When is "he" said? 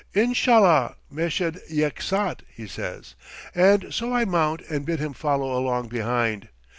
2.51-2.65